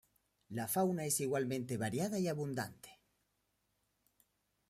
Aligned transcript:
La 0.49 0.67
fauna 0.67 1.05
es 1.05 1.21
igualmente 1.21 1.77
variada 1.77 2.17
y 2.17 2.27
abundante. 2.27 2.99